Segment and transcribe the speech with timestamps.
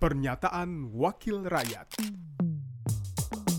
[0.00, 2.00] Pernyataan Wakil Rakyat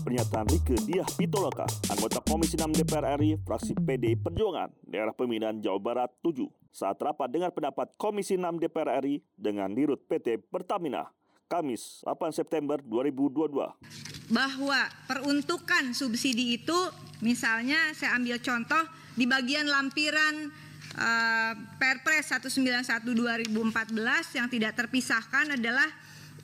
[0.02, 5.78] Pernyataan Rike Diah Pitoloka, anggota Komisi 6 DPR RI, fraksi PDI Perjuangan, daerah pemilihan Jawa
[5.78, 6.42] Barat 7,
[6.74, 11.14] saat rapat dengan pendapat Komisi 6 DPR RI dengan dirut PT Pertamina,
[11.46, 14.34] Kamis 8 September 2022.
[14.34, 16.78] Bahwa peruntukan subsidi itu,
[17.22, 18.82] misalnya saya ambil contoh
[19.14, 20.50] di bagian lampiran
[20.98, 25.86] uh, Perpres 191 2014 yang tidak terpisahkan adalah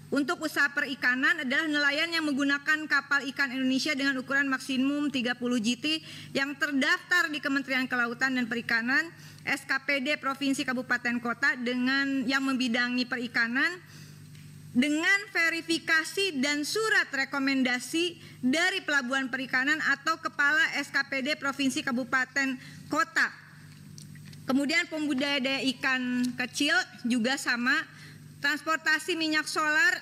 [0.09, 6.01] untuk usaha perikanan adalah nelayan yang menggunakan kapal ikan Indonesia dengan ukuran maksimum 30 GT
[6.33, 9.05] yang terdaftar di Kementerian Kelautan dan Perikanan,
[9.45, 13.69] SKPD Provinsi Kabupaten Kota dengan yang membidangi perikanan
[14.73, 22.57] dengan verifikasi dan surat rekomendasi dari Pelabuhan Perikanan atau Kepala SKPD Provinsi Kabupaten
[22.89, 23.29] Kota.
[24.49, 26.73] Kemudian pembudidaya ikan kecil
[27.05, 27.98] juga sama
[28.39, 29.99] Transportasi minyak solar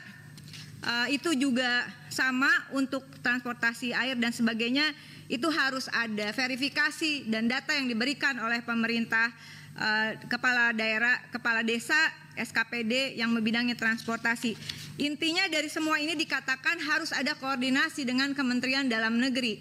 [0.85, 4.93] uh, itu juga sama untuk transportasi air dan sebagainya
[5.27, 9.35] itu harus ada verifikasi dan data yang diberikan oleh pemerintah
[9.75, 11.99] uh, kepala daerah, kepala desa,
[12.37, 14.55] SKPD yang membidangi transportasi.
[15.01, 19.61] Intinya dari semua ini dikatakan harus ada koordinasi dengan Kementerian Dalam Negeri.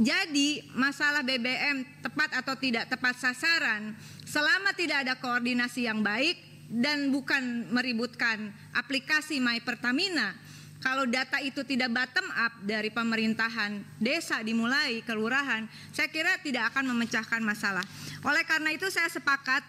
[0.00, 3.92] Jadi masalah BBM tepat atau tidak tepat sasaran,
[4.24, 10.32] selama tidak ada koordinasi yang baik, dan bukan meributkan aplikasi My Pertamina.
[10.82, 16.90] Kalau data itu tidak bottom up dari pemerintahan desa dimulai kelurahan, saya kira tidak akan
[16.90, 17.84] memecahkan masalah.
[18.26, 19.62] Oleh karena itu saya sepakat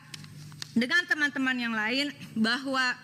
[0.73, 2.97] dengan teman-teman yang lain bahwa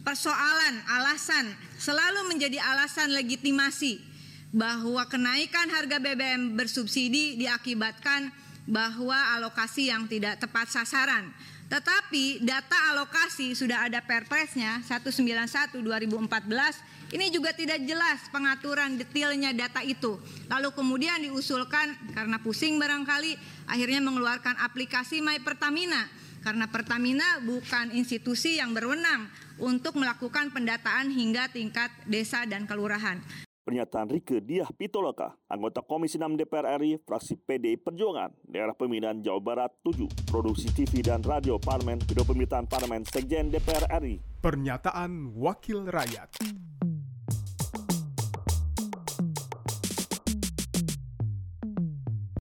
[0.00, 4.00] persoalan alasan selalu menjadi alasan legitimasi
[4.48, 8.32] bahwa kenaikan harga BBM bersubsidi diakibatkan
[8.64, 11.28] bahwa alokasi yang tidak tepat sasaran
[11.72, 19.80] tetapi data alokasi sudah ada perpresnya 191 2014 ini juga tidak jelas pengaturan detailnya data
[19.80, 20.20] itu.
[20.52, 23.40] Lalu kemudian diusulkan karena pusing barangkali
[23.72, 26.08] akhirnya mengeluarkan aplikasi My Pertamina
[26.44, 33.16] karena Pertamina bukan institusi yang berwenang untuk melakukan pendataan hingga tingkat desa dan kelurahan.
[33.62, 39.38] Pernyataan Rike Diah Pitoloka, anggota Komisi 6 DPR RI, fraksi PDI Perjuangan, daerah pemilihan Jawa
[39.38, 44.18] Barat 7, produksi TV dan radio Parlemen, video pemerintahan Parlemen Sekjen DPR RI.
[44.42, 46.42] Pernyataan Wakil Rakyat.